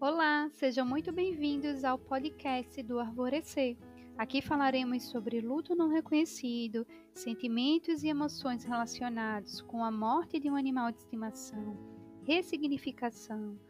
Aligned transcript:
Olá, 0.00 0.48
sejam 0.54 0.86
muito 0.86 1.12
bem-vindos 1.12 1.84
ao 1.84 1.98
podcast 1.98 2.82
do 2.82 2.98
Arvorecer. 2.98 3.76
Aqui 4.16 4.40
falaremos 4.40 5.02
sobre 5.02 5.42
luto 5.42 5.74
não 5.74 5.90
reconhecido, 5.90 6.86
sentimentos 7.12 8.02
e 8.02 8.08
emoções 8.08 8.64
relacionados 8.64 9.60
com 9.60 9.84
a 9.84 9.90
morte 9.90 10.40
de 10.40 10.50
um 10.50 10.56
animal 10.56 10.90
de 10.90 11.00
estimação, 11.00 11.76
ressignificação. 12.26 13.60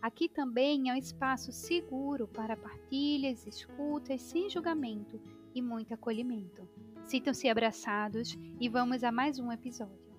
Aqui 0.00 0.28
também 0.28 0.88
é 0.88 0.92
um 0.92 0.96
espaço 0.96 1.50
seguro 1.50 2.28
para 2.28 2.56
partilhas, 2.56 3.44
escutas 3.44 4.22
sem 4.22 4.48
julgamento 4.48 5.20
e 5.52 5.60
muito 5.60 5.92
acolhimento. 5.92 6.68
Sintam-se 7.04 7.48
abraçados 7.48 8.38
e 8.60 8.68
vamos 8.68 9.02
a 9.02 9.10
mais 9.10 9.40
um 9.40 9.50
episódio. 9.50 10.09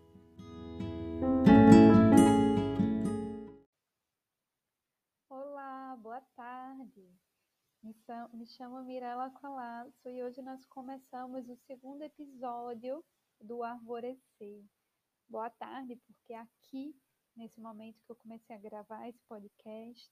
Boa 6.21 6.27
tarde. 6.35 7.09
Me 7.81 8.45
chamo 8.45 8.83
Mirella 8.83 9.31
Colasso 9.31 10.07
e 10.07 10.23
hoje 10.23 10.39
nós 10.43 10.63
começamos 10.67 11.49
o 11.49 11.55
segundo 11.65 12.03
episódio 12.03 13.03
do 13.39 13.63
Arvorecer. 13.63 14.63
Boa 15.27 15.49
tarde, 15.49 15.95
porque 15.95 16.33
aqui, 16.35 16.95
nesse 17.35 17.59
momento 17.59 18.03
que 18.05 18.11
eu 18.11 18.15
comecei 18.15 18.55
a 18.55 18.59
gravar 18.59 19.09
esse 19.09 19.19
podcast, 19.23 20.11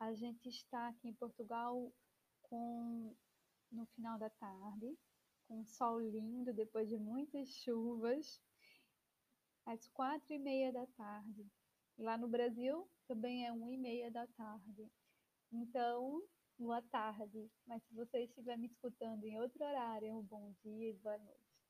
a 0.00 0.12
gente 0.12 0.48
está 0.48 0.88
aqui 0.88 1.08
em 1.08 1.14
Portugal 1.14 1.92
com 2.42 3.14
no 3.70 3.86
final 3.94 4.18
da 4.18 4.30
tarde, 4.30 4.98
com 5.46 5.60
um 5.60 5.66
sol 5.66 6.00
lindo 6.00 6.52
depois 6.52 6.88
de 6.88 6.98
muitas 6.98 7.48
chuvas, 7.48 8.42
às 9.66 9.86
quatro 9.88 10.34
e 10.34 10.38
meia 10.38 10.72
da 10.72 10.86
tarde. 10.88 11.48
Lá 12.00 12.16
no 12.16 12.28
Brasil 12.28 12.88
também 13.06 13.46
é 13.46 13.52
uma 13.52 13.70
e 13.70 13.76
meia 13.76 14.10
da 14.10 14.26
tarde. 14.28 14.90
Então, 15.52 16.22
boa 16.58 16.80
tarde. 16.80 17.50
Mas 17.66 17.82
se 17.82 17.94
você 17.94 18.24
estiver 18.24 18.56
me 18.56 18.68
escutando 18.68 19.22
em 19.24 19.38
outro 19.38 19.62
horário, 19.62 20.16
um 20.16 20.22
bom 20.22 20.50
dia 20.64 20.88
e 20.88 20.94
boa 20.94 21.18
noite. 21.18 21.60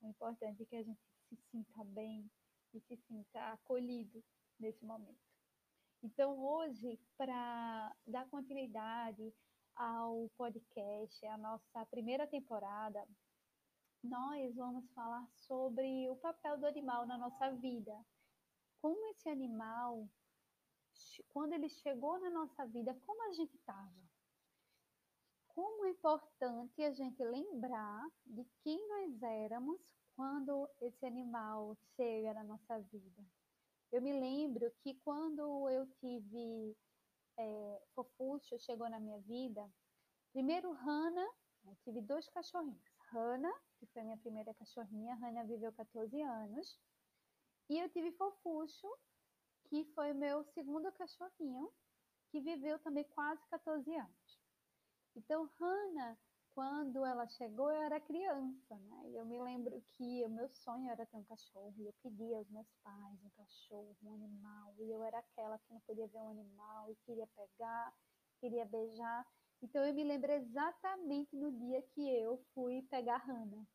O 0.00 0.06
importante 0.06 0.62
é 0.62 0.66
que 0.66 0.76
a 0.76 0.84
gente 0.84 1.00
se 1.28 1.36
sinta 1.50 1.82
bem 1.82 2.30
e 2.72 2.80
se 2.82 2.96
sinta 3.08 3.54
acolhido 3.54 4.22
nesse 4.56 4.84
momento. 4.84 5.18
Então, 6.00 6.38
hoje, 6.38 6.96
para 7.18 7.92
dar 8.06 8.28
continuidade 8.28 9.34
ao 9.74 10.30
podcast, 10.36 11.26
a 11.26 11.36
nossa 11.36 11.84
primeira 11.86 12.24
temporada, 12.28 13.04
nós 14.00 14.54
vamos 14.54 14.88
falar 14.92 15.28
sobre 15.34 16.08
o 16.08 16.14
papel 16.14 16.56
do 16.58 16.66
animal 16.66 17.04
na 17.04 17.18
nossa 17.18 17.50
vida 17.56 17.92
como 18.82 19.06
esse 19.10 19.28
animal, 19.28 20.08
quando 21.32 21.52
ele 21.52 21.68
chegou 21.68 22.18
na 22.18 22.30
nossa 22.30 22.66
vida, 22.66 22.92
como 23.06 23.22
a 23.28 23.32
gente 23.32 23.54
estava. 23.54 24.02
Como 25.46 25.86
é 25.86 25.90
importante 25.90 26.82
a 26.82 26.90
gente 26.90 27.22
lembrar 27.22 28.04
de 28.26 28.44
quem 28.62 28.76
nós 28.88 29.22
éramos 29.22 29.80
quando 30.16 30.68
esse 30.80 31.06
animal 31.06 31.76
chega 31.94 32.34
na 32.34 32.42
nossa 32.42 32.80
vida. 32.80 33.24
Eu 33.92 34.02
me 34.02 34.18
lembro 34.18 34.72
que 34.82 34.94
quando 35.04 35.70
eu 35.70 35.86
tive 36.00 36.76
é, 37.36 37.82
Fofuxo, 37.94 38.58
chegou 38.58 38.88
na 38.88 38.98
minha 38.98 39.20
vida, 39.20 39.70
primeiro 40.32 40.72
Hannah, 40.72 41.30
eu 41.66 41.76
tive 41.84 42.00
dois 42.00 42.28
cachorrinhos. 42.30 42.82
Hannah, 43.12 43.54
que 43.78 43.86
foi 43.86 44.02
minha 44.02 44.16
primeira 44.16 44.52
cachorrinha, 44.54 45.14
Hannah 45.16 45.44
viveu 45.44 45.72
14 45.72 46.20
anos, 46.22 46.80
e 47.72 47.78
eu 47.78 47.88
tive 47.88 48.12
Fofuxo, 48.12 48.86
que 49.64 49.82
foi 49.94 50.12
o 50.12 50.14
meu 50.14 50.44
segundo 50.44 50.92
cachorrinho, 50.92 51.72
que 52.30 52.38
viveu 52.38 52.78
também 52.80 53.02
quase 53.04 53.40
14 53.48 53.96
anos. 53.96 54.40
Então, 55.16 55.48
Hannah, 55.58 56.18
quando 56.54 57.02
ela 57.06 57.26
chegou, 57.28 57.72
eu 57.72 57.80
era 57.80 57.98
criança, 57.98 58.76
né? 58.76 59.08
E 59.08 59.16
eu 59.16 59.24
me 59.24 59.38
lembro 59.40 59.82
que 59.96 60.22
o 60.22 60.28
meu 60.28 60.50
sonho 60.50 60.90
era 60.90 61.06
ter 61.06 61.16
um 61.16 61.24
cachorro, 61.24 61.74
e 61.78 61.86
eu 61.86 61.94
pedia 62.02 62.36
aos 62.36 62.50
meus 62.50 62.68
pais 62.84 63.24
um 63.24 63.30
cachorro, 63.30 63.96
um 64.02 64.12
animal, 64.12 64.74
e 64.78 64.90
eu 64.90 65.02
era 65.02 65.18
aquela 65.20 65.58
que 65.58 65.72
não 65.72 65.80
podia 65.80 66.06
ver 66.08 66.18
um 66.18 66.28
animal 66.28 66.90
e 66.90 66.96
queria 67.06 67.26
pegar, 67.28 67.94
queria 68.38 68.66
beijar. 68.66 69.26
Então, 69.62 69.82
eu 69.82 69.94
me 69.94 70.04
lembro 70.04 70.30
exatamente 70.30 71.34
no 71.34 71.50
dia 71.52 71.80
que 71.94 72.06
eu 72.20 72.36
fui 72.54 72.82
pegar 72.90 73.16
Hannah. 73.16 73.66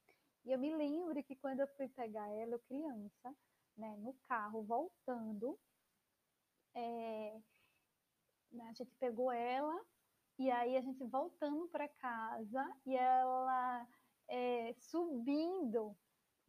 E 0.45 0.51
eu 0.51 0.59
me 0.59 0.75
lembro 0.75 1.23
que 1.23 1.35
quando 1.35 1.61
eu 1.61 1.67
fui 1.69 1.89
pegar 1.89 2.29
ela, 2.29 2.51
eu 2.51 2.59
criança, 2.59 3.35
né, 3.77 3.95
no 3.97 4.13
carro 4.27 4.63
voltando. 4.63 5.57
É, 6.73 7.41
né, 8.51 8.69
a 8.69 8.73
gente 8.73 8.93
pegou 8.99 9.31
ela 9.31 9.79
e 10.37 10.51
aí 10.51 10.77
a 10.77 10.81
gente 10.81 11.03
voltando 11.05 11.67
para 11.69 11.87
casa 11.87 12.65
e 12.85 12.95
ela 12.95 13.87
é, 14.27 14.73
subindo, 14.79 15.95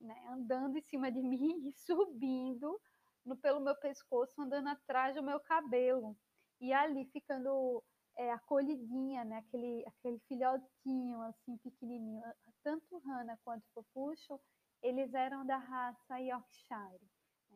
né, 0.01 0.27
andando 0.29 0.77
em 0.77 0.83
cima 0.83 1.11
de 1.11 1.21
mim 1.23 1.67
e 1.67 1.73
subindo 1.73 2.81
no, 3.25 3.37
pelo 3.37 3.61
meu 3.61 3.77
pescoço, 3.77 4.41
andando 4.41 4.69
atrás 4.69 5.15
do 5.15 5.23
meu 5.23 5.41
cabelo. 5.41 6.17
E 6.61 6.73
ali 6.73 7.05
ficando 7.07 7.83
é, 8.17 8.33
acolhidinha, 8.33 9.25
né? 9.25 9.39
Aquele, 9.39 9.85
aquele 9.87 10.19
filhotinho, 10.27 11.23
assim, 11.23 11.57
pequenininho. 11.59 12.23
Tanto 12.65 12.99
Hannah 12.99 13.39
quanto 13.45 13.65
Fofuxo, 13.73 14.41
eles 14.83 15.15
eram 15.15 15.47
da 15.47 15.57
raça 15.57 16.19
Yorkshire. 16.19 17.01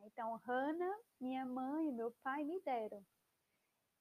Então, 0.05 0.35
Hannah, 0.45 0.97
minha 1.19 1.45
mãe 1.45 1.89
e 1.89 1.91
meu 1.91 2.11
pai 2.23 2.43
me 2.43 2.59
deram. 2.61 3.03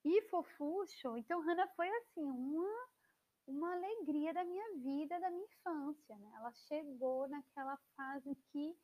E 0.04 0.22
Fofuxo, 0.22 1.16
então 1.16 1.40
Hannah 1.40 1.68
foi 1.68 1.88
assim, 1.88 2.24
uma, 2.24 2.88
uma 3.46 3.72
alegria 3.72 4.34
da 4.34 4.44
minha 4.44 4.78
vida, 4.78 5.20
da 5.20 5.30
minha 5.30 5.44
infância. 5.44 6.16
Né? 6.16 6.32
Ela 6.36 6.52
chegou 6.52 7.28
naquela 7.28 7.76
fase 7.96 8.34
que 8.50 8.76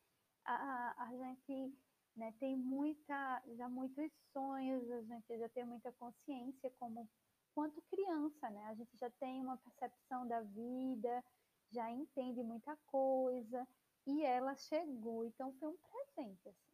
a, 0.45 1.03
a 1.03 1.11
gente 1.11 1.75
né, 2.15 2.33
tem 2.39 2.55
muita, 2.55 3.41
já 3.57 3.67
muitos 3.67 4.11
sonhos, 4.31 4.89
a 4.91 5.01
gente 5.01 5.37
já 5.37 5.49
tem 5.49 5.65
muita 5.65 5.91
consciência 5.93 6.71
como 6.79 7.09
quanto 7.53 7.81
criança, 7.83 8.49
né? 8.49 8.65
A 8.67 8.73
gente 8.73 8.95
já 8.97 9.09
tem 9.19 9.41
uma 9.41 9.57
percepção 9.57 10.27
da 10.27 10.41
vida, 10.41 11.23
já 11.71 11.91
entende 11.91 12.41
muita 12.41 12.75
coisa, 12.87 13.67
e 14.05 14.23
ela 14.23 14.55
chegou, 14.55 15.25
então 15.25 15.53
foi 15.59 15.69
um 15.69 15.77
presente, 15.77 16.49
assim. 16.49 16.68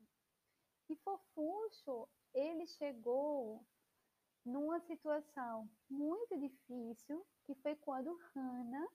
E 0.89 0.95
Fofuxo, 0.97 2.07
ele 2.33 2.67
chegou 2.67 3.65
numa 4.45 4.79
situação 4.81 5.69
muito 5.89 6.37
difícil, 6.37 7.25
que 7.45 7.55
foi 7.55 7.75
quando 7.77 8.19
Hannah, 8.35 8.87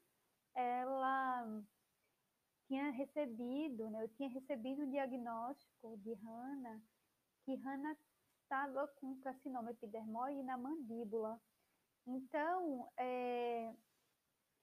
ela 0.55 1.63
tinha 2.67 2.91
recebido, 2.91 3.91
né, 3.91 4.05
eu 4.05 4.09
tinha 4.11 4.29
recebido 4.29 4.83
um 4.83 4.91
diagnóstico 4.91 5.97
de 5.99 6.15
Hannah, 6.15 6.81
que 7.45 7.55
Hannah 7.57 7.97
estava 8.43 8.87
com 9.01 9.21
carcinoma 9.21 9.73
epidermoide 9.73 10.43
na 10.45 10.57
mandíbula. 10.57 11.41
Então, 12.07 12.89
é, 12.97 13.73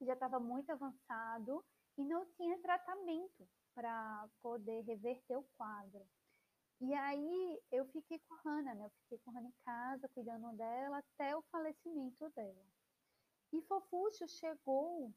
já 0.01 0.13
estava 0.13 0.39
muito 0.39 0.69
avançado 0.71 1.63
e 1.97 2.03
não 2.03 2.25
tinha 2.33 2.57
tratamento 2.61 3.47
para 3.73 4.29
poder 4.41 4.81
reverter 4.81 5.37
o 5.37 5.43
quadro. 5.57 6.05
E 6.79 6.93
aí 6.93 7.59
eu 7.71 7.85
fiquei 7.87 8.19
com 8.19 8.33
a 8.35 8.41
Hannah, 8.45 8.75
né? 8.75 8.85
Eu 8.85 8.91
fiquei 9.01 9.17
com 9.19 9.31
a 9.31 9.33
Hannah 9.33 9.49
em 9.49 9.63
casa, 9.65 10.09
cuidando 10.09 10.55
dela 10.55 10.99
até 10.99 11.35
o 11.35 11.41
falecimento 11.51 12.29
dela. 12.35 12.65
E 13.51 13.61
Fofuxo 13.63 14.27
chegou 14.27 15.11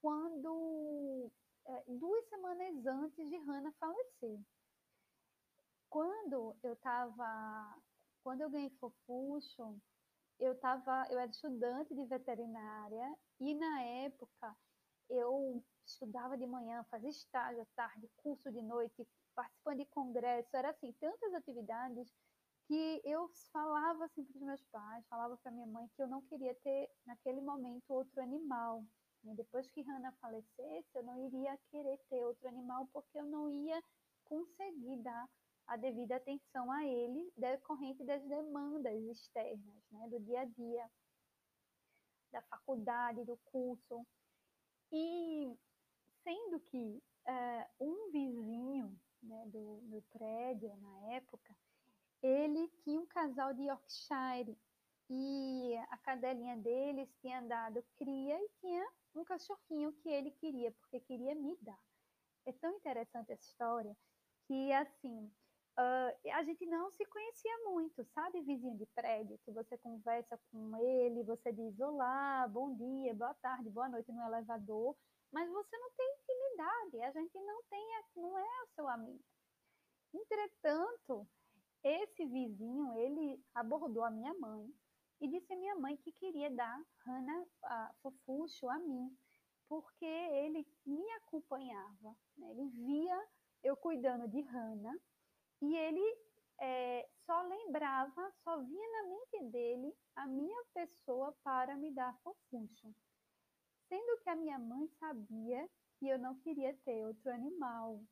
quando 0.00 1.32
é, 1.66 1.84
duas 1.88 2.28
semanas 2.28 2.86
antes 2.86 3.28
de 3.28 3.36
Hannah 3.38 3.72
falecer. 3.80 4.38
Quando 5.88 6.56
eu 6.62 6.74
estava, 6.74 7.82
quando 8.22 8.42
eu 8.42 8.50
ganhei 8.50 8.70
Fofuxo, 8.78 9.80
eu 10.38 10.58
tava, 10.60 11.06
eu 11.10 11.18
era 11.18 11.30
estudante 11.30 11.94
de 11.94 12.04
veterinária 12.04 13.16
e 13.40 13.54
na 13.54 13.82
época 13.82 14.56
eu 15.08 15.64
estudava 15.86 16.36
de 16.36 16.46
manhã, 16.46 16.84
fazia 16.90 17.10
estágio 17.10 17.62
à 17.62 17.66
tarde, 17.76 18.10
curso 18.16 18.50
de 18.50 18.62
noite, 18.62 19.06
participando 19.34 19.78
de 19.78 19.86
congresso, 19.86 20.56
era 20.56 20.70
assim, 20.70 20.92
tantas 21.00 21.34
atividades 21.34 22.12
que 22.66 23.00
eu 23.04 23.28
falava 23.52 24.04
assim 24.06 24.24
para 24.24 24.36
os 24.36 24.42
meus 24.42 24.62
pais, 24.64 25.06
falava 25.08 25.36
para 25.36 25.52
minha 25.52 25.66
mãe 25.66 25.88
que 25.94 26.02
eu 26.02 26.08
não 26.08 26.22
queria 26.22 26.54
ter 26.56 26.90
naquele 27.06 27.40
momento 27.40 27.90
outro 27.90 28.22
animal. 28.22 28.84
E 29.24 29.34
depois 29.34 29.66
que 29.68 29.82
Hannah 29.82 30.12
falecesse, 30.20 30.88
eu 30.94 31.02
não 31.02 31.26
iria 31.26 31.58
querer 31.70 31.98
ter 32.08 32.24
outro 32.24 32.48
animal 32.48 32.88
porque 32.92 33.18
eu 33.18 33.24
não 33.24 33.50
ia 33.50 33.82
conseguir 34.24 34.96
dar 34.98 35.28
a 35.66 35.76
devida 35.76 36.16
atenção 36.16 36.70
a 36.70 36.84
ele 36.84 37.32
decorrente 37.36 38.04
das 38.04 38.22
demandas 38.24 39.02
externas, 39.04 39.82
né, 39.90 40.08
do 40.08 40.20
dia 40.20 40.40
a 40.40 40.44
dia, 40.44 40.90
da 42.32 42.42
faculdade, 42.42 43.24
do 43.24 43.36
curso. 43.46 44.06
E 44.92 45.56
sendo 46.22 46.60
que 46.60 47.02
uh, 47.26 47.84
um 47.84 48.10
vizinho 48.10 48.98
né, 49.24 49.46
do 49.46 50.02
prédio 50.12 50.74
na 50.76 51.14
época, 51.14 51.54
ele 52.22 52.68
tinha 52.82 53.00
um 53.00 53.06
casal 53.06 53.52
de 53.52 53.64
Yorkshire 53.64 54.56
e 55.10 55.76
a 55.90 55.98
cadelinha 55.98 56.56
deles 56.56 57.14
tinha 57.20 57.42
dado 57.42 57.84
cria 57.96 58.36
e 58.42 58.48
tinha 58.60 58.86
um 59.14 59.24
cachorrinho 59.24 59.92
que 59.92 60.08
ele 60.08 60.30
queria, 60.30 60.72
porque 60.72 61.00
queria 61.00 61.34
me 61.34 61.56
dar. 61.60 61.78
É 62.46 62.52
tão 62.52 62.72
interessante 62.76 63.32
essa 63.32 63.46
história 63.46 63.96
que, 64.46 64.72
assim, 64.72 65.30
uh, 65.78 66.30
a 66.32 66.42
gente 66.44 66.64
não 66.66 66.90
se 66.90 67.04
conhecia 67.06 67.58
muito, 67.64 68.04
sabe, 68.14 68.40
vizinho 68.42 68.76
de 68.76 68.86
prédio, 68.86 69.38
que 69.44 69.50
você 69.50 69.76
conversa 69.78 70.38
com 70.50 70.76
ele, 70.76 71.24
você 71.24 71.52
diz 71.52 71.78
olá, 71.80 72.46
bom 72.48 72.74
dia, 72.74 73.14
boa 73.14 73.34
tarde, 73.34 73.70
boa 73.70 73.88
noite 73.88 74.10
no 74.12 74.22
elevador, 74.22 74.96
mas 75.32 75.50
você 75.50 75.76
não 75.76 75.90
tem 75.90 76.16
intimidade, 76.18 77.02
a 77.02 77.10
gente 77.12 77.38
não 77.40 77.62
tem, 77.64 77.86
não 78.16 78.38
é 78.38 78.62
o 78.62 78.68
seu 78.74 78.88
amigo. 78.88 79.24
Entretanto, 80.12 81.26
esse 81.82 82.24
vizinho, 82.24 82.92
ele 82.98 83.42
abordou 83.54 84.04
a 84.04 84.10
minha 84.10 84.32
mãe 84.34 84.72
e 85.20 85.28
disse 85.28 85.52
à 85.52 85.56
minha 85.56 85.74
mãe 85.74 85.96
que 85.96 86.12
queria 86.12 86.50
dar 86.50 86.80
Hannah 87.04 87.44
a 87.64 87.94
Fofuxo 88.00 88.68
a 88.68 88.78
mim, 88.78 89.16
porque 89.68 90.04
ele 90.04 90.66
me 90.86 91.10
acompanhava, 91.12 92.16
né? 92.36 92.50
ele 92.50 92.68
via 92.68 93.28
eu 93.62 93.76
cuidando 93.76 94.28
de 94.28 94.40
Hannah 94.42 94.96
e 95.64 95.76
ele 95.76 96.18
é, 96.60 97.08
só 97.24 97.40
lembrava, 97.42 98.32
só 98.42 98.60
vinha 98.60 99.02
na 99.02 99.08
mente 99.08 99.44
dele 99.50 99.96
a 100.14 100.26
minha 100.26 100.64
pessoa 100.74 101.32
para 101.42 101.76
me 101.76 101.90
dar 101.90 102.16
Fofuxo. 102.22 102.94
Sendo 103.88 104.20
que 104.22 104.30
a 104.30 104.36
minha 104.36 104.58
mãe 104.58 104.86
sabia 105.00 105.68
que 105.98 106.08
eu 106.08 106.18
não 106.18 106.38
queria 106.40 106.74
ter 106.84 107.06
outro 107.06 107.30
animal. 107.32 108.02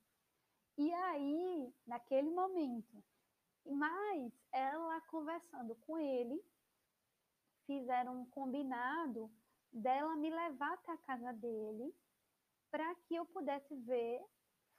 E 0.78 0.92
aí, 0.92 1.74
naquele 1.86 2.30
momento, 2.30 3.04
mas 3.64 4.32
ela 4.50 5.00
conversando 5.02 5.74
com 5.76 5.98
ele, 5.98 6.42
fizeram 7.66 8.22
um 8.22 8.26
combinado 8.30 9.30
dela 9.72 10.16
me 10.16 10.30
levar 10.30 10.72
até 10.74 10.92
a 10.92 10.98
casa 10.98 11.32
dele 11.34 11.94
para 12.70 12.94
que 13.06 13.14
eu 13.14 13.26
pudesse 13.26 13.74
ver 13.76 14.24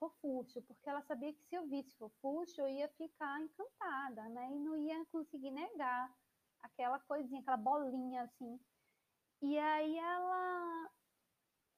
Fofuxo, 0.03 0.61
porque 0.63 0.89
ela 0.89 1.01
sabia 1.03 1.31
que 1.31 1.41
se 1.43 1.55
eu 1.55 1.65
visse 1.67 1.95
Fofuxo 1.95 2.59
eu 2.59 2.67
ia 2.67 2.89
ficar 2.89 3.41
encantada, 3.41 4.27
né? 4.29 4.51
E 4.51 4.59
não 4.59 4.75
ia 4.75 5.05
conseguir 5.05 5.51
negar 5.51 6.13
aquela 6.61 6.99
coisinha, 6.99 7.39
aquela 7.39 7.55
bolinha 7.55 8.23
assim. 8.23 8.59
E 9.41 9.57
aí 9.57 9.97
ela 9.97 10.91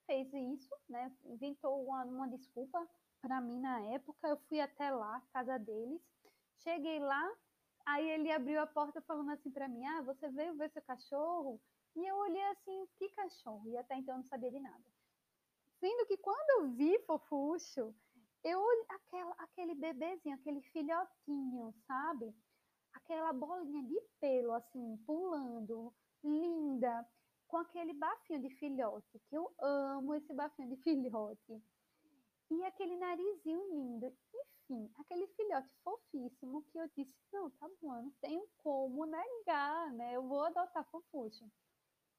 fez 0.08 0.34
isso, 0.34 0.76
né? 0.90 1.16
Inventou 1.26 1.86
uma, 1.86 2.04
uma 2.06 2.28
desculpa 2.28 2.88
para 3.22 3.40
mim 3.40 3.60
na 3.60 3.80
época. 3.82 4.28
Eu 4.28 4.38
fui 4.48 4.60
até 4.60 4.90
lá, 4.90 5.22
casa 5.32 5.60
deles. 5.60 6.02
Cheguei 6.58 7.00
lá, 7.00 7.32
aí 7.86 8.10
ele 8.10 8.32
abriu 8.32 8.60
a 8.60 8.66
porta 8.66 9.02
falando 9.02 9.30
assim 9.32 9.52
para 9.52 9.68
mim: 9.68 9.86
"Ah, 9.86 10.02
você 10.02 10.30
veio 10.30 10.56
ver 10.56 10.72
seu 10.72 10.82
cachorro?" 10.82 11.62
E 11.96 12.06
eu 12.06 12.16
olhei 12.18 12.46
assim, 12.48 12.88
que 12.98 13.10
cachorro? 13.10 13.70
E 13.70 13.78
até 13.78 13.96
então 13.96 14.16
eu 14.16 14.18
não 14.18 14.26
sabia 14.26 14.50
de 14.50 14.60
nada. 14.60 14.84
Sendo 15.80 16.06
que 16.08 16.18
quando 16.18 16.50
eu 16.50 16.72
vi 16.72 17.00
Fofuxo, 17.06 17.96
eu 18.46 18.64
aquela, 18.90 19.32
aquele 19.40 19.74
bebezinho, 19.74 20.36
aquele 20.36 20.62
filhotinho, 20.62 21.74
sabe? 21.88 22.32
Aquela 22.94 23.34
bolinha 23.34 23.84
de 23.84 24.00
pelo 24.20 24.54
assim, 24.54 24.98
pulando, 25.06 25.92
linda, 26.24 27.06
com 27.48 27.58
aquele 27.58 27.94
bafinho 27.94 28.42
de 28.42 28.50
filhote, 28.52 29.20
que 29.28 29.36
eu 29.36 29.52
amo 29.60 30.14
esse 30.14 30.32
bafinho 30.32 30.70
de 30.70 30.76
filhote. 30.84 31.64
E 32.52 32.64
aquele 32.64 32.96
narizinho 32.98 33.68
lindo. 33.72 34.16
Enfim, 34.32 34.92
aquele 35.00 35.28
filhote 35.30 35.70
fofíssimo 35.84 36.64
que 36.72 36.78
eu 36.78 36.88
disse, 36.96 37.16
não, 37.34 37.50
tá 37.50 37.68
bom, 37.82 37.96
eu 37.96 38.04
não 38.04 38.12
tenho 38.22 38.48
como 38.58 39.06
negar, 39.06 39.92
né? 39.94 40.16
Eu 40.16 40.28
vou 40.28 40.44
adotar 40.44 40.88
Fofuxo. 40.92 41.52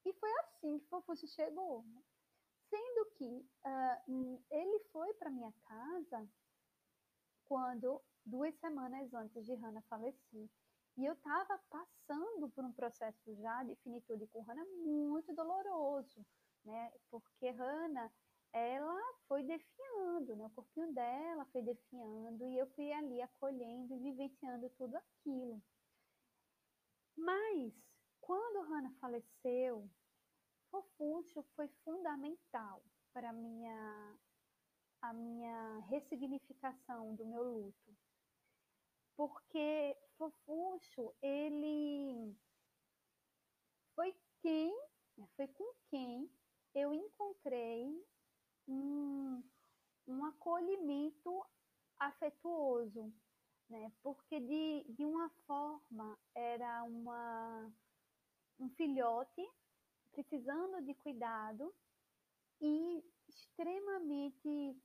E 0.05 0.13
foi 0.13 0.31
assim 0.39 0.79
que 0.79 0.87
Fofuxo 0.87 1.27
chegou. 1.29 1.85
Sendo 2.69 3.05
que 3.15 3.49
uh, 3.65 4.43
ele 4.49 4.79
foi 4.91 5.13
para 5.13 5.29
minha 5.29 5.53
casa 5.65 6.27
quando, 7.45 8.01
duas 8.25 8.53
semanas 8.55 9.13
antes 9.13 9.45
de 9.45 9.53
Hannah 9.53 9.81
falecer. 9.83 10.49
E 10.97 11.05
eu 11.05 11.13
estava 11.13 11.59
passando 11.69 12.49
por 12.49 12.65
um 12.65 12.73
processo 12.73 13.35
já 13.35 13.63
de 13.63 13.75
finitude 13.77 14.27
com 14.27 14.41
Hannah 14.41 14.65
muito 14.83 15.33
doloroso, 15.33 16.25
né? 16.65 16.91
Porque 17.09 17.49
Hannah, 17.49 18.11
ela 18.51 18.99
foi 19.27 19.43
defiando, 19.43 20.35
né? 20.35 20.47
O 20.47 20.49
corpinho 20.49 20.91
dela 20.93 21.45
foi 21.53 21.61
defiando 21.61 22.43
e 22.45 22.57
eu 22.57 22.67
fui 22.71 22.91
ali 22.91 23.21
acolhendo 23.21 23.93
e 23.93 23.99
vivenciando 23.99 24.69
tudo 24.71 24.95
aquilo. 24.97 25.61
Mas, 27.15 27.73
quando 28.19 28.67
Hannah 28.67 28.93
faleceu, 28.99 29.89
Fofuxo 30.69 31.43
foi 31.55 31.67
fundamental 31.83 32.83
para 33.13 33.33
minha, 33.33 34.17
a 35.01 35.13
minha 35.13 35.79
ressignificação 35.89 37.15
do 37.15 37.25
meu 37.25 37.43
luto 37.43 37.97
porque 39.17 39.97
Fofuxo, 40.15 41.13
ele 41.23 42.35
foi 43.95 44.15
quem, 44.41 44.71
foi 45.35 45.47
com 45.47 45.73
quem 45.89 46.31
eu 46.75 46.93
encontrei 46.93 48.05
um, 48.67 49.43
um 50.07 50.23
acolhimento 50.23 51.43
afetuoso, 51.99 53.11
né? 53.67 53.91
Porque 54.03 54.39
de, 54.39 54.85
de 54.89 55.03
uma 55.03 55.29
forma 55.47 56.17
era 56.35 56.83
uma, 56.83 57.73
um 58.59 58.69
filhote 58.69 59.43
precisando 60.17 60.81
de 60.81 60.95
cuidado 60.95 61.71
e 62.59 63.03
extremamente 63.29 64.75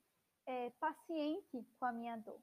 é, 0.45 0.69
paciente 0.79 1.67
com 1.79 1.87
a 1.87 1.93
minha 1.93 2.19
dor. 2.19 2.39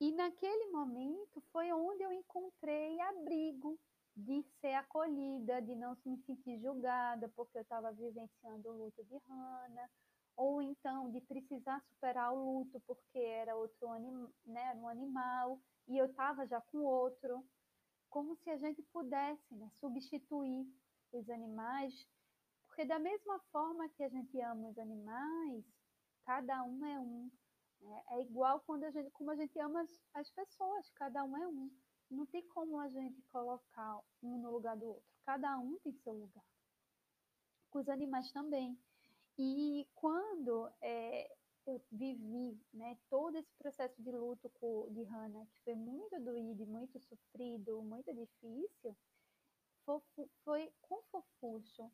E 0.00 0.10
naquele 0.10 0.66
momento 0.72 1.40
foi 1.52 1.70
onde 1.72 2.02
eu 2.02 2.12
encontrei 2.12 3.00
abrigo 3.00 3.78
de 4.16 4.42
ser 4.60 4.74
acolhida, 4.74 5.62
de 5.62 5.76
não 5.76 5.96
me 6.04 6.18
sentir 6.26 6.58
julgada 6.60 7.28
porque 7.36 7.58
eu 7.58 7.62
estava 7.62 7.92
vivenciando 7.92 8.68
o 8.68 8.84
luto 8.84 9.04
de 9.04 9.16
Hannah, 9.28 9.88
ou 10.36 10.60
então 10.60 11.08
de 11.12 11.20
precisar 11.20 11.80
superar 11.82 12.32
o 12.32 12.58
luto 12.58 12.80
porque 12.80 13.18
era 13.18 13.54
outro 13.54 13.88
anim, 13.92 14.28
né, 14.44 14.74
um 14.74 14.88
animal 14.88 15.60
e 15.86 15.98
eu 15.98 16.06
estava 16.06 16.46
já 16.48 16.60
com 16.60 16.78
outro, 16.78 17.46
como 18.10 18.34
se 18.38 18.50
a 18.50 18.56
gente 18.56 18.82
pudesse 18.82 19.54
né, 19.54 19.70
substituir 19.74 20.66
os 21.12 21.28
animais, 21.30 22.08
porque 22.66 22.84
da 22.84 22.98
mesma 22.98 23.38
forma 23.52 23.88
que 23.90 24.02
a 24.02 24.08
gente 24.08 24.40
ama 24.40 24.68
os 24.68 24.78
animais, 24.78 25.64
cada 26.24 26.62
um 26.64 26.86
é 26.86 26.98
um, 27.00 27.30
é, 27.82 28.16
é 28.16 28.22
igual 28.22 28.60
quando 28.60 28.84
a 28.84 28.90
gente, 28.90 29.10
como 29.10 29.30
a 29.30 29.36
gente 29.36 29.58
ama 29.58 29.82
as, 29.82 30.00
as 30.14 30.30
pessoas, 30.30 30.88
cada 30.90 31.22
um 31.24 31.36
é 31.36 31.46
um. 31.46 31.70
Não 32.10 32.26
tem 32.26 32.46
como 32.48 32.78
a 32.78 32.88
gente 32.88 33.22
colocar 33.32 34.00
um 34.22 34.38
no 34.38 34.50
lugar 34.50 34.76
do 34.76 34.86
outro. 34.86 35.02
Cada 35.24 35.58
um 35.58 35.78
tem 35.78 35.92
seu 35.92 36.12
lugar. 36.12 36.44
Com 37.70 37.78
os 37.78 37.88
animais 37.88 38.30
também. 38.32 38.78
E 39.38 39.86
quando 39.94 40.70
é, 40.82 41.34
eu 41.66 41.80
vivi 41.90 42.60
né, 42.72 42.98
todo 43.08 43.36
esse 43.36 43.52
processo 43.54 44.00
de 44.02 44.10
luto 44.10 44.50
de 44.90 45.02
Hannah, 45.04 45.46
que 45.46 45.60
foi 45.64 45.74
muito 45.74 46.18
doído, 46.20 46.66
muito 46.66 46.98
sofrido, 47.00 47.82
muito 47.82 48.12
difícil, 48.12 48.96
foi, 49.84 50.00
foi 50.44 50.72
com 50.82 51.02
Fofuxo 51.10 51.90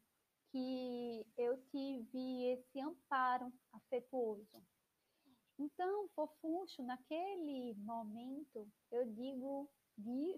que 0.51 1.27
eu 1.37 1.59
tive 1.67 2.53
esse 2.53 2.81
amparo 2.81 3.53
afetuoso. 3.73 4.63
Então, 5.59 6.09
Fofuxo, 6.15 6.83
naquele 6.83 7.75
momento, 7.75 8.67
eu 8.91 9.05
digo, 9.13 9.69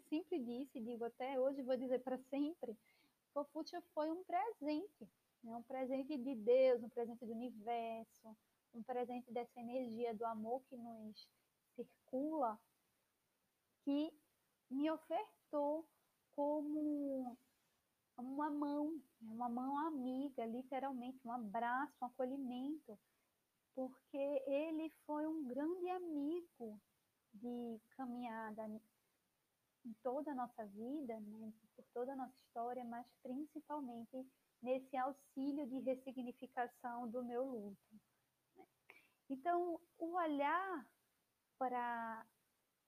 sempre 0.08 0.38
disse, 0.38 0.80
digo 0.80 1.04
até 1.04 1.38
hoje, 1.38 1.62
vou 1.62 1.76
dizer 1.76 2.02
para 2.02 2.18
sempre, 2.30 2.76
Fofuxo 3.32 3.76
foi 3.94 4.10
um 4.10 4.24
presente, 4.24 5.08
né? 5.42 5.54
um 5.56 5.62
presente 5.62 6.16
de 6.16 6.34
Deus, 6.34 6.82
um 6.82 6.88
presente 6.88 7.24
do 7.24 7.32
universo, 7.32 8.36
um 8.74 8.82
presente 8.82 9.30
dessa 9.30 9.60
energia 9.60 10.14
do 10.14 10.24
amor 10.24 10.62
que 10.68 10.76
nos 10.76 11.28
circula, 11.76 12.58
que 13.84 14.12
me 14.70 14.90
ofertou 14.90 15.86
como? 16.32 17.36
Uma 19.40 19.48
mão 19.48 19.78
amiga, 19.78 20.44
literalmente, 20.44 21.18
um 21.26 21.32
abraço, 21.32 21.94
um 22.02 22.06
acolhimento 22.06 22.98
porque 23.74 24.42
ele 24.46 24.90
foi 25.06 25.26
um 25.26 25.46
grande 25.46 25.88
amigo 25.88 26.78
de 27.32 27.80
caminhada 27.96 28.66
em 29.84 29.94
toda 30.02 30.32
a 30.32 30.34
nossa 30.34 30.66
vida, 30.66 31.18
né, 31.20 31.52
por 31.74 31.84
toda 31.94 32.12
a 32.12 32.16
nossa 32.16 32.36
história, 32.36 32.84
mas 32.84 33.06
principalmente 33.22 34.28
nesse 34.60 34.94
auxílio 34.96 35.66
de 35.66 35.78
ressignificação 35.78 37.08
do 37.08 37.24
meu 37.24 37.44
luto. 37.44 37.80
Né. 38.56 38.66
Então, 39.30 39.80
o 39.98 40.12
olhar 40.16 40.86
para 41.58 42.26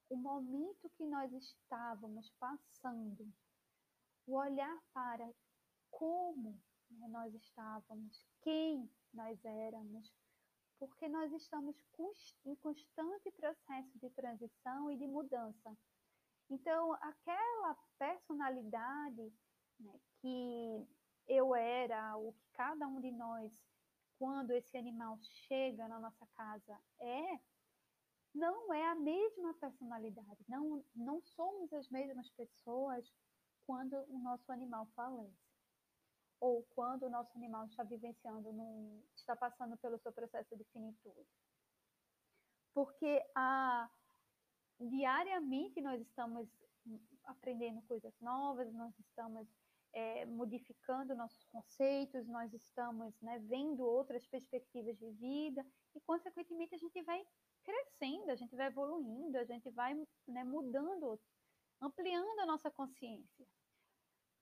o 0.09 0.15
momento 0.15 0.89
que 0.91 1.05
nós 1.05 1.31
estávamos 1.33 2.29
passando 2.39 3.33
o 4.27 4.35
olhar 4.35 4.77
para 4.93 5.27
como 5.93 6.59
né, 6.89 7.07
nós 7.07 7.33
estávamos, 7.33 8.25
quem 8.41 8.89
nós 9.13 9.43
éramos, 9.45 10.11
porque 10.79 11.07
nós 11.07 11.31
estamos 11.31 11.75
em 12.45 12.55
constante 12.55 13.31
processo 13.31 13.99
de 13.99 14.09
transição 14.09 14.91
e 14.91 14.97
de 14.97 15.07
mudança. 15.07 15.77
Então, 16.49 16.93
aquela 16.93 17.77
personalidade 17.97 19.33
né, 19.79 19.99
que 20.19 20.87
eu 21.27 21.55
era, 21.55 22.17
o 22.17 22.33
que 22.33 22.47
cada 22.53 22.87
um 22.87 22.99
de 22.99 23.11
nós, 23.11 23.57
quando 24.19 24.51
esse 24.51 24.77
animal 24.77 25.17
chega 25.47 25.87
na 25.87 25.99
nossa 25.99 26.27
casa, 26.35 26.79
é, 26.99 27.39
não 28.33 28.73
é 28.73 28.87
a 28.87 28.95
mesma 28.95 29.53
personalidade, 29.53 30.43
não, 30.49 30.83
não 30.95 31.21
somos 31.21 31.71
as 31.71 31.87
mesmas 31.89 32.29
pessoas 32.31 33.09
quando 33.65 33.93
o 34.09 34.19
nosso 34.19 34.51
animal 34.51 34.87
falece 34.95 35.52
ou 36.43 36.61
quando 36.75 37.03
o 37.03 37.09
nosso 37.09 37.31
animal 37.37 37.65
está 37.67 37.85
vivenciando, 37.85 38.51
num, 38.51 39.01
está 39.15 39.33
passando 39.33 39.77
pelo 39.77 39.97
seu 39.97 40.11
processo 40.11 40.57
de 40.57 40.65
finitude. 40.65 41.25
Porque 42.73 43.25
a, 43.33 43.89
diariamente 44.77 45.79
nós 45.79 46.01
estamos 46.01 46.49
aprendendo 47.23 47.81
coisas 47.83 48.13
novas, 48.19 48.73
nós 48.73 48.93
estamos 48.99 49.47
é, 49.93 50.25
modificando 50.25 51.15
nossos 51.15 51.45
conceitos, 51.45 52.27
nós 52.27 52.53
estamos 52.53 53.17
né, 53.21 53.39
vendo 53.39 53.85
outras 53.85 54.27
perspectivas 54.27 54.97
de 54.97 55.11
vida 55.11 55.65
e, 55.95 56.01
consequentemente, 56.01 56.75
a 56.75 56.77
gente 56.77 57.01
vai 57.03 57.25
crescendo, 57.63 58.29
a 58.29 58.35
gente 58.35 58.53
vai 58.53 58.67
evoluindo, 58.67 59.37
a 59.37 59.45
gente 59.45 59.69
vai 59.69 59.95
né, 60.27 60.43
mudando, 60.43 61.17
ampliando 61.79 62.39
a 62.41 62.45
nossa 62.45 62.69
consciência. 62.69 63.47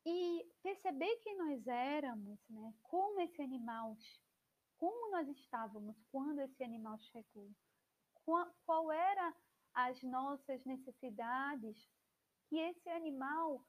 E 0.06 0.50
perceber 0.64 1.16
quem 1.18 1.38
nós 1.38 1.68
éramos, 1.68 2.40
né, 2.50 2.74
como 2.84 3.20
esse 3.22 3.42
animal, 3.42 3.96
como 4.78 5.12
nós 5.12 5.28
estávamos 5.28 5.96
quando 6.12 6.40
esse 6.40 6.64
animal 6.64 6.98
chegou, 7.12 7.52
qual, 8.26 8.52
qual 8.66 8.92
era 8.92 9.36
as 9.74 10.02
nossas 10.02 10.64
necessidades, 10.66 11.78
que 12.50 12.58
esse 12.58 12.90
animal 12.90 13.64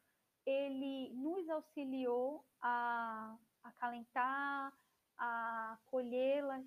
ele 0.44 1.12
nos 1.14 1.48
auxiliou 1.48 2.44
a 2.60 3.36
acalentar, 3.62 4.76
a 5.18 5.78
colhê-las. 5.86 6.66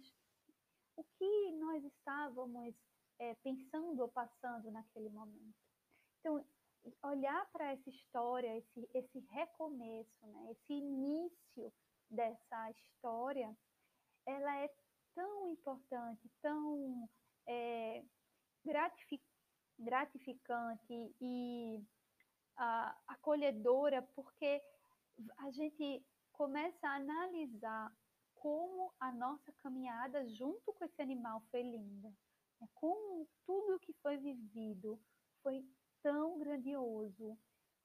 O 0.95 1.03
que 1.03 1.51
nós 1.53 1.83
estávamos 1.83 2.73
é, 3.19 3.35
pensando 3.35 4.01
ou 4.01 4.07
passando 4.09 4.71
naquele 4.71 5.09
momento? 5.09 5.55
Então, 6.19 6.45
olhar 7.03 7.49
para 7.51 7.71
essa 7.71 7.89
história, 7.89 8.57
esse, 8.57 8.89
esse 8.93 9.19
recomeço, 9.31 10.27
né, 10.27 10.51
esse 10.51 10.73
início 10.73 11.73
dessa 12.09 12.71
história, 12.71 13.55
ela 14.25 14.55
é 14.61 14.69
tão 15.13 15.49
importante, 15.49 16.29
tão 16.41 17.09
é, 17.47 18.03
gratificante 19.77 21.15
e 21.21 21.83
acolhedora, 23.07 24.01
porque 24.15 24.61
a 25.39 25.51
gente 25.51 26.05
começa 26.31 26.87
a 26.87 26.95
analisar 26.95 27.91
como 28.35 28.93
a 28.99 29.11
nossa 29.11 29.51
caminhada 29.53 30.27
junto 30.27 30.73
com 30.73 30.85
esse 30.85 31.01
animal 31.01 31.41
foi 31.49 31.63
linda, 31.63 32.09
né? 32.59 32.67
como 32.75 33.27
tudo 33.45 33.79
que 33.79 33.93
foi 33.93 34.17
vivido 34.17 34.99
foi 35.41 35.65
tão 36.05 36.37
grandioso 36.37 37.35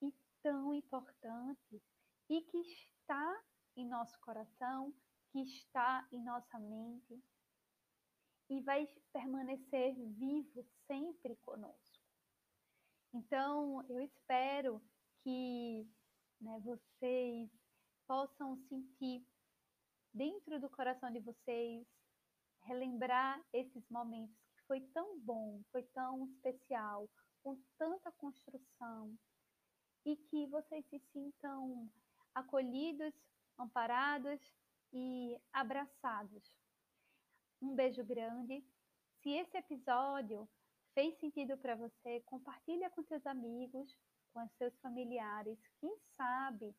e 0.02 0.12
tão 0.42 0.74
importante 0.74 1.82
e 2.28 2.42
que 2.42 2.58
está 2.58 3.42
em 3.74 3.88
nosso 3.88 4.20
coração, 4.20 4.92
que 5.32 5.40
está 5.40 6.06
em 6.12 6.22
nossa 6.22 6.58
mente 6.58 7.18
e 8.50 8.60
vai 8.60 8.86
permanecer 9.10 9.94
vivo 10.18 10.62
sempre 10.86 11.34
conosco. 11.36 12.04
Então, 13.14 13.82
eu 13.88 13.98
espero 13.98 14.82
que 15.22 15.88
né, 16.42 16.60
vocês 16.60 17.50
possam 18.06 18.54
sentir 18.68 19.26
dentro 20.12 20.60
do 20.60 20.68
coração 20.68 21.10
de 21.10 21.20
vocês, 21.20 21.86
relembrar 22.64 23.42
esses 23.50 23.88
momentos 23.88 24.36
que 24.52 24.60
foi 24.66 24.82
tão 24.92 25.18
bom, 25.20 25.62
foi 25.72 25.84
tão 25.94 26.26
especial, 26.26 27.08
com 27.42 27.56
tanta 27.78 27.99
construção, 28.30 29.18
e 30.04 30.16
que 30.16 30.46
vocês 30.46 30.86
se 30.86 30.98
sintam 31.12 31.90
acolhidos, 32.34 33.12
amparados 33.58 34.40
e 34.92 35.38
abraçados. 35.52 36.56
Um 37.60 37.74
beijo 37.74 38.04
grande. 38.04 38.64
Se 39.20 39.30
esse 39.30 39.56
episódio 39.56 40.48
fez 40.94 41.18
sentido 41.18 41.58
para 41.58 41.74
você, 41.74 42.20
compartilha 42.20 42.88
com 42.90 43.02
seus 43.02 43.26
amigos, 43.26 43.98
com 44.32 44.48
seus 44.56 44.78
familiares. 44.78 45.58
Quem 45.80 45.94
sabe 46.16 46.74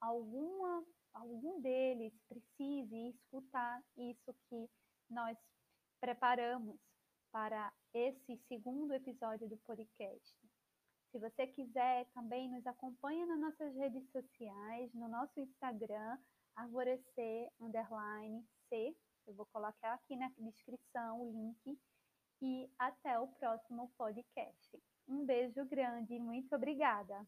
alguma, 0.00 0.84
algum 1.14 1.60
deles 1.60 2.12
precise 2.28 3.08
escutar 3.08 3.82
isso 3.96 4.34
que 4.48 4.68
nós 5.08 5.38
preparamos 6.00 6.78
para 7.30 7.72
esse 7.94 8.36
segundo 8.48 8.92
episódio 8.92 9.48
do 9.48 9.56
podcast. 9.58 10.45
Se 11.10 11.18
você 11.18 11.46
quiser, 11.46 12.06
também 12.14 12.50
nos 12.50 12.66
acompanha 12.66 13.26
nas 13.26 13.38
nossas 13.38 13.74
redes 13.76 14.08
sociais, 14.10 14.92
no 14.92 15.08
nosso 15.08 15.38
Instagram, 15.40 16.18
arvorecer, 16.54 17.50
underline, 17.60 18.44
C. 18.68 18.94
Eu 19.26 19.34
vou 19.34 19.46
colocar 19.46 19.94
aqui 19.94 20.16
na 20.16 20.30
descrição 20.38 21.20
o 21.20 21.30
link 21.30 21.78
e 22.42 22.70
até 22.78 23.18
o 23.18 23.28
próximo 23.28 23.90
podcast. 23.96 24.82
Um 25.08 25.24
beijo 25.24 25.64
grande 25.64 26.14
e 26.14 26.20
muito 26.20 26.54
obrigada! 26.54 27.26